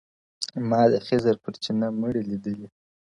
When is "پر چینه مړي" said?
1.43-2.21